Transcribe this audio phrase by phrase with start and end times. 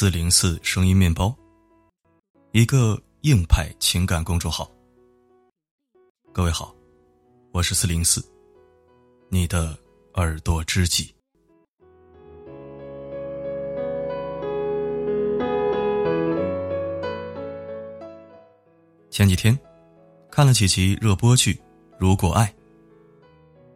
[0.00, 1.36] 四零四声音面包，
[2.52, 4.70] 一个硬派情感公众号。
[6.32, 6.72] 各位好，
[7.50, 8.24] 我是四零四，
[9.28, 9.76] 你的
[10.14, 11.12] 耳朵知己。
[19.10, 19.58] 前几天
[20.30, 21.54] 看了几集热播剧
[21.98, 22.46] 《如果爱》，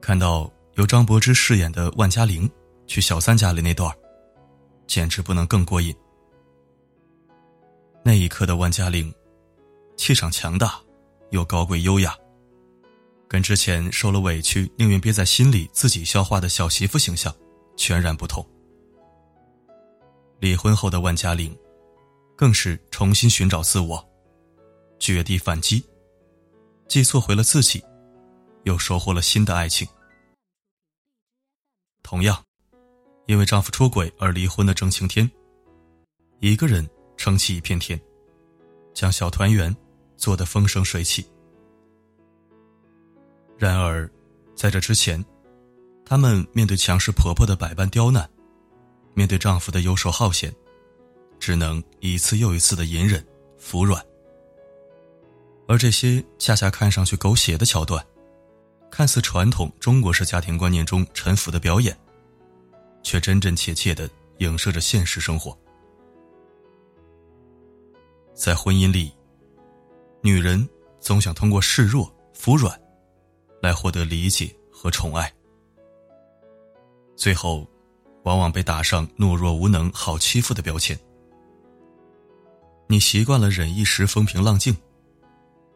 [0.00, 2.48] 看到由张柏芝饰演的万嘉玲
[2.86, 3.92] 去小三家里那段
[4.86, 5.92] 简直不能更过瘾。
[8.04, 9.14] 那一刻的万嘉玲，
[9.96, 10.80] 气场强大，
[11.30, 12.16] 又高贵优雅，
[13.28, 17.34] 跟之前受了委屈宁愿憋在心里自己消化的小媳妇形象
[17.76, 18.44] 全然不同。
[20.40, 21.56] 离婚后的万嘉玲，
[22.36, 24.04] 更是重新寻找自我，
[24.98, 25.84] 绝地反击，
[26.88, 27.82] 既做回了自己，
[28.64, 29.86] 又收获了新的爱情。
[32.02, 32.42] 同样。
[33.26, 35.30] 因为丈夫出轨而离婚的郑晴天，
[36.40, 36.84] 一个人
[37.22, 38.00] 撑起一片天，
[38.92, 39.72] 将小团圆
[40.16, 41.24] 做得风生水起。
[43.56, 44.10] 然而，
[44.56, 45.24] 在这之前，
[46.04, 48.28] 他们面对强势婆婆的百般刁难，
[49.14, 50.52] 面对丈夫的游手好闲，
[51.38, 53.24] 只能一次又一次的隐忍
[53.56, 54.04] 服软。
[55.68, 58.04] 而这些恰恰看上去狗血的桥段，
[58.90, 61.96] 看似传统中国式家庭观念中臣服的表演。
[63.04, 65.56] 却真真切切的影射着现实生活。
[68.34, 69.12] 在婚姻里，
[70.22, 70.68] 女人
[71.00, 72.80] 总想通过示弱、服软，
[73.60, 75.32] 来获得理解和宠爱，
[77.14, 77.68] 最后，
[78.24, 80.98] 往往被打上懦弱、无能、好欺负的标签。
[82.88, 84.74] 你习惯了忍一时风平浪静，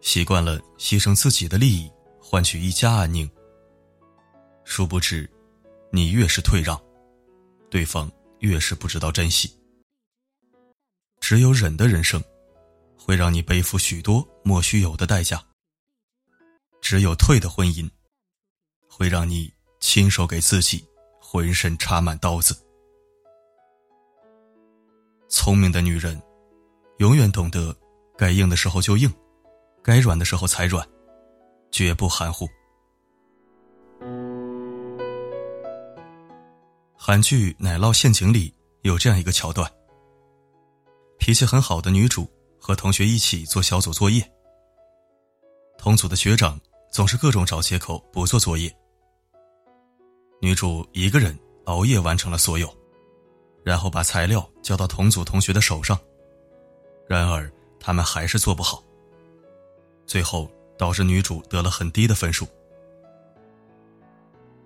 [0.00, 3.28] 习惯了牺牲自己的利益换取一家安宁，
[4.64, 5.28] 殊不知，
[5.90, 6.80] 你越是退让。
[7.70, 9.52] 对方越是不知道珍惜，
[11.18, 12.22] 只有忍的人生，
[13.06, 15.36] 会让你背负许多莫须有的代价；
[16.80, 17.86] 只有退的婚姻，
[18.88, 20.82] 会让你亲手给自己
[21.20, 22.56] 浑身插满刀子。
[25.28, 26.18] 聪明的女人，
[26.96, 27.76] 永远懂得
[28.16, 29.12] 该硬的时候就硬，
[29.82, 30.88] 该软的时候才软，
[31.70, 32.48] 绝不含糊。
[36.96, 38.50] 韩剧《奶酪陷阱》里
[38.80, 39.70] 有这样一个桥段：
[41.18, 42.26] 脾气很好的女主
[42.66, 44.26] 和同学一起做小组作业，
[45.76, 46.58] 同组的学长
[46.90, 48.74] 总是各种找借口不做作业，
[50.40, 52.74] 女主一个人熬夜完成了所有，
[53.62, 55.98] 然后把材料交到同组同学的手上，
[57.06, 58.82] 然而他们还是做不好，
[60.06, 62.48] 最后导致女主得了很低的分数。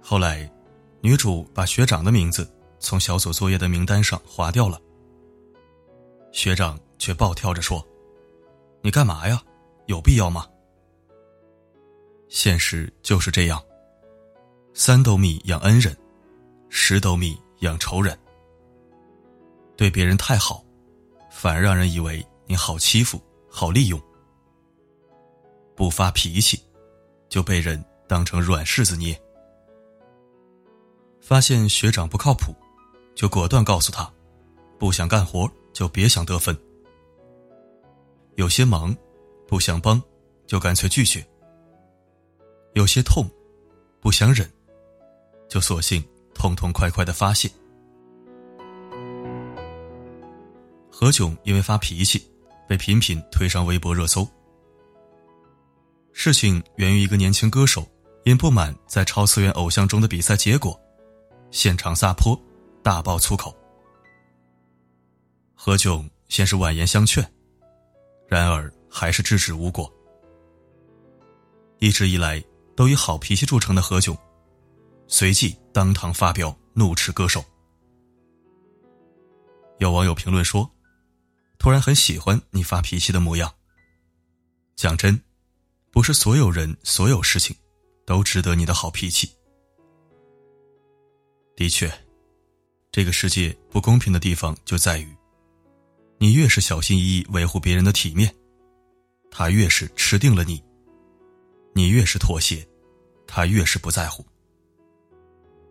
[0.01, 0.49] 后来。
[1.01, 4.81] 女主把学长的名字从小组作业的名单上划掉了，
[6.33, 7.87] 学长却暴跳着说
[8.83, 9.43] ：“你干嘛呀？
[9.87, 10.47] 有必要吗？”
[12.29, 13.63] 现实就是这样，
[14.75, 15.97] 三斗米养恩人，
[16.69, 18.19] 十斗米养仇人。
[19.77, 20.63] 对别人太好，
[21.31, 23.99] 反而让人以为你好欺负、好利用；
[25.75, 26.61] 不发脾气，
[27.29, 29.19] 就被人当成软柿子捏。
[31.21, 32.53] 发现学长不靠谱，
[33.15, 34.11] 就果断告诉他，
[34.79, 36.55] 不想干活就别想得分。
[38.39, 38.97] 有些忙，
[39.49, 40.01] 不想帮，
[40.47, 41.27] 就干脆拒绝。
[42.75, 43.29] 有些痛，
[44.01, 44.49] 不想忍，
[45.49, 46.01] 就索性
[46.37, 47.51] 痛痛快快的发泄。
[50.89, 52.31] 何炅因为发脾气，
[52.69, 54.25] 被频频推上微博热搜。
[56.13, 57.85] 事情源于一个年轻歌手
[58.23, 60.81] 因不满在超次元偶像中的比赛结果。
[61.51, 62.41] 现场撒泼，
[62.85, 63.53] 大爆粗口。
[65.57, 67.29] 何炅先是婉言相劝，
[68.29, 69.93] 然而还是制止无果。
[71.79, 72.43] 一直以来
[72.77, 74.17] 都以好脾气著称的何炅，
[75.07, 77.45] 随即当堂发飙，怒斥歌手。
[79.79, 80.69] 有网友评论说
[81.59, 83.53] ：“突然很喜欢你发脾气的模样。”
[84.77, 85.21] 讲真，
[85.91, 87.57] 不是所有人、所有事情，
[88.05, 89.31] 都值得你的好脾气。
[91.57, 91.93] 的确，
[92.93, 95.17] 这个世界不公平的地方就在于，
[96.19, 98.35] 你越是小心翼翼维护别人的体面，
[99.31, 100.63] 他越是吃定了你；
[101.73, 102.67] 你越是妥协，
[103.27, 104.25] 他越是不在乎。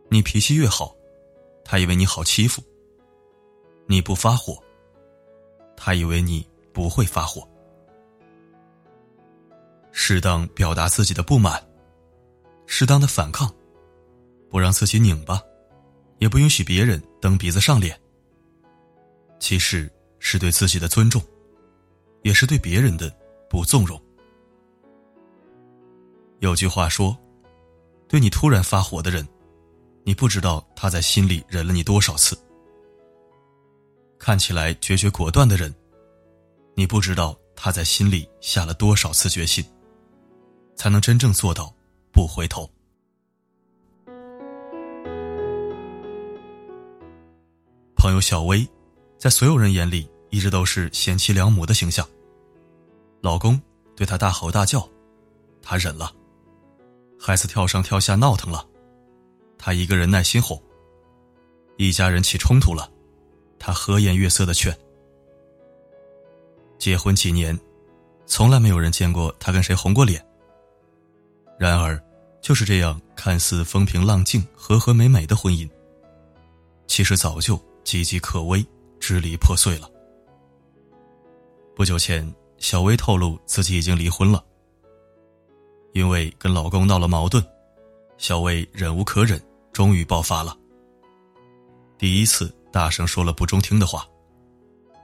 [0.09, 0.95] 你脾气越好，
[1.65, 2.61] 他以为你好欺负；
[3.85, 4.57] 你不发火，
[5.75, 7.47] 他以为你不会发火。
[9.91, 11.61] 适当表达自己的不满，
[12.65, 13.53] 适当的反抗，
[14.49, 15.41] 不让自己拧巴。
[16.19, 17.95] 也不允许别人蹬鼻子上脸。
[19.39, 19.87] 其实
[20.19, 21.21] 是对自己的尊重，
[22.23, 23.13] 也是对别人的
[23.49, 24.01] 不纵容。
[26.39, 27.17] 有句话说
[28.07, 29.27] ：“对你突然发火的人，
[30.03, 32.37] 你不知道他在心里忍了你多少次。
[34.19, 35.73] 看起来决绝果断的人，
[36.75, 39.65] 你不知道他在心里下了多少次决心，
[40.75, 41.73] 才能真正做到
[42.11, 42.69] 不回头。”
[47.95, 48.67] 朋友小薇，
[49.17, 52.07] 在所有人眼里一直都是贤妻良母的形象。
[53.21, 53.59] 老公
[53.95, 54.87] 对她大吼大叫，
[55.61, 56.11] 她忍了；
[57.19, 58.65] 孩子跳上跳下闹腾了，
[59.57, 60.57] 她一个人耐心哄；
[61.77, 62.89] 一家人起冲突了，
[63.57, 64.75] 她和颜悦色的劝。
[66.77, 67.59] 结婚几年，
[68.25, 70.23] 从来没有人见过她跟谁红过脸。
[71.59, 71.99] 然而，
[72.39, 75.67] 就是这样看似风平浪静、和和美美的婚姻，
[76.87, 77.59] 其实早就……
[77.87, 78.65] 岌岌可危，
[78.99, 79.89] 支离破碎了。
[81.75, 84.43] 不久前，小薇透露自己已经离婚了。
[85.93, 87.43] 因为跟老公闹了矛盾，
[88.17, 89.41] 小薇忍无可忍，
[89.71, 90.55] 终于爆发了。
[91.97, 94.07] 第一次大声说了不中听的话，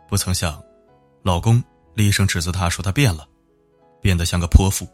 [0.08, 0.62] 不曾想，
[1.24, 1.64] 老公
[1.96, 3.28] 厉声指责她说她变了，
[4.02, 4.88] 变得像个泼妇。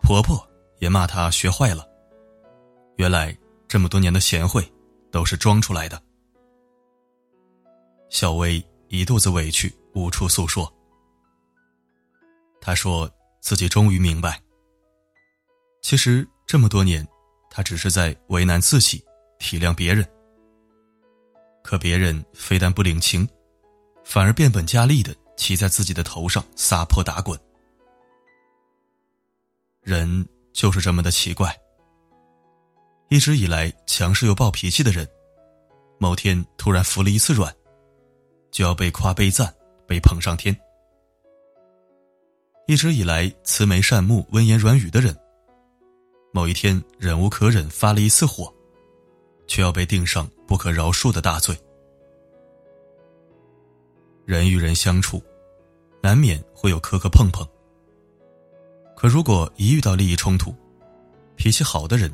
[0.00, 0.44] 婆婆
[0.78, 1.86] 也骂她学坏了。
[2.96, 3.36] 原来
[3.68, 4.64] 这么多年的贤惠，
[5.12, 6.00] 都是装出来的。
[8.16, 10.72] 小薇一肚子委屈，无处诉说。
[12.62, 13.06] 她说
[13.42, 14.42] 自己终于明白，
[15.82, 17.06] 其实这么多年，
[17.50, 19.04] 她只是在为难自己，
[19.38, 20.02] 体谅别人。
[21.62, 23.28] 可别人非但不领情，
[24.02, 27.38] 反而变本加厉的骑在自己的头上撒泼打滚。
[29.82, 31.54] 人就是这么的奇怪，
[33.10, 35.06] 一直以来强势又暴脾气的人，
[35.98, 37.54] 某天突然服了一次软。
[38.56, 39.54] 就要被夸被赞，
[39.86, 40.58] 被捧上天。
[42.66, 45.14] 一直以来慈眉善目、温言软语的人，
[46.32, 48.50] 某一天忍无可忍发了一次火，
[49.46, 51.54] 却要被定上不可饶恕的大罪。
[54.24, 55.22] 人与人相处，
[56.02, 57.46] 难免会有磕磕碰碰。
[58.96, 60.54] 可如果一遇到利益冲突，
[61.36, 62.10] 脾气好的人，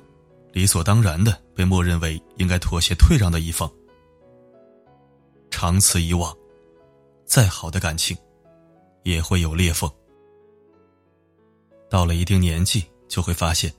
[0.51, 3.71] 理所当然的被默认为应该妥协退让的一方。
[5.63, 6.37] 长此以往，
[7.25, 8.19] 再好的感情，
[9.05, 9.89] 也会有裂缝。
[11.89, 13.73] 到了一定年纪，就会发现，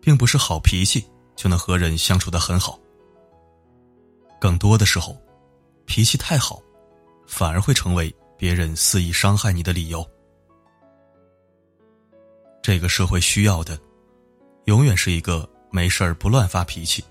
[0.00, 1.04] 并不是好脾气
[1.34, 2.78] 就能和人相处的很好。
[4.40, 5.20] 更多的时候，
[5.86, 6.62] 脾气太好，
[7.26, 10.08] 反而会成为别人肆意伤害你的理由。
[12.62, 13.76] 这个社会需要的，
[14.66, 17.02] 永远是一个没事儿不乱发脾气，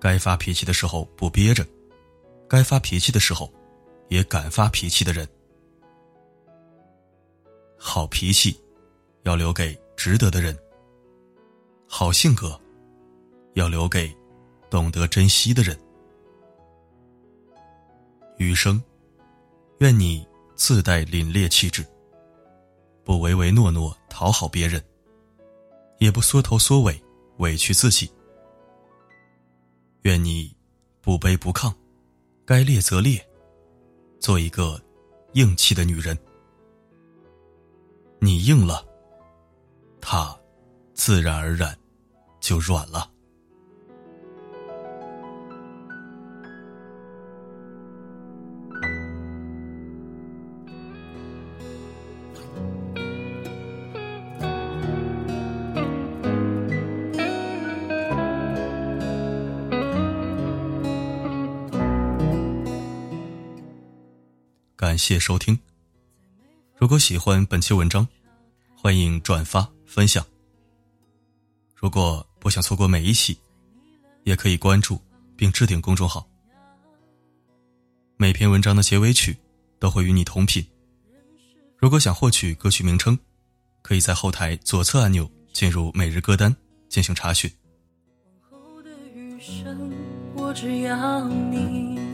[0.00, 1.64] 该发脾气的时候不憋着。
[2.48, 3.52] 该发脾气的时候，
[4.08, 5.28] 也敢发脾气的人。
[7.76, 8.58] 好脾气，
[9.22, 10.54] 要留给值得的人；
[11.86, 12.58] 好性格，
[13.54, 14.14] 要留给
[14.70, 15.78] 懂得珍惜的人。
[18.38, 18.82] 余生，
[19.78, 21.84] 愿你自带凛冽气质，
[23.04, 24.82] 不唯唯诺诺讨好别人，
[25.98, 27.00] 也不缩头缩尾
[27.38, 28.10] 委屈自己。
[30.02, 30.54] 愿你
[31.00, 31.72] 不卑不亢。
[32.46, 33.26] 该裂则裂，
[34.18, 34.80] 做一个
[35.32, 36.18] 硬气的女人。
[38.20, 38.86] 你硬了，
[40.00, 40.38] 他
[40.92, 41.76] 自然而然
[42.40, 43.10] 就软了。
[64.94, 65.58] 感谢收听。
[66.76, 68.06] 如果喜欢本期文章，
[68.76, 70.24] 欢迎转发分享。
[71.74, 73.36] 如果不想错过每一期，
[74.22, 75.02] 也可以关注
[75.34, 76.24] 并置顶公众号。
[78.16, 79.36] 每篇文章的结尾曲
[79.80, 80.64] 都会与你同频。
[81.76, 83.18] 如果想获取歌曲名称，
[83.82, 86.54] 可以在后台左侧按钮进入每日歌单
[86.88, 87.50] 进行查询。
[88.48, 89.92] 往后的余生
[90.36, 92.13] 我只要你。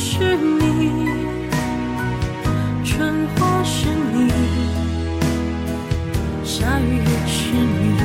[0.00, 1.08] 是你，
[2.84, 4.30] 春花是你，
[6.44, 7.98] 夏雨也是你，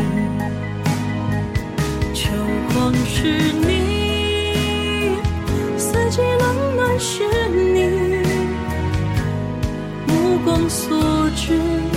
[2.16, 2.32] 秋
[2.74, 5.18] 光是你，
[5.78, 7.78] 四季冷暖是你，
[10.08, 11.93] 目光所至。